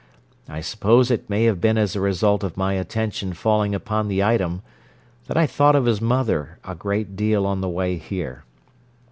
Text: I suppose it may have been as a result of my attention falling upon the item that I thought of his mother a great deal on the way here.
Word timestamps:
I 0.49 0.61
suppose 0.61 1.11
it 1.11 1.29
may 1.29 1.43
have 1.43 1.61
been 1.61 1.77
as 1.77 1.95
a 1.95 2.01
result 2.01 2.43
of 2.43 2.57
my 2.57 2.73
attention 2.73 3.33
falling 3.33 3.75
upon 3.75 4.07
the 4.07 4.23
item 4.23 4.63
that 5.27 5.37
I 5.37 5.45
thought 5.45 5.75
of 5.75 5.85
his 5.85 6.01
mother 6.01 6.57
a 6.63 6.73
great 6.73 7.15
deal 7.15 7.45
on 7.45 7.61
the 7.61 7.69
way 7.69 7.99
here. 7.99 8.43